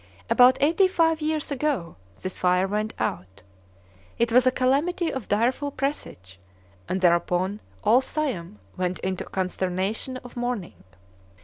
[0.31, 3.43] About eighty five years ago this fire went out.
[4.17, 6.39] It was a calamity of direful presage,
[6.89, 10.83] and thereupon all Siam went into a consternation of mourning.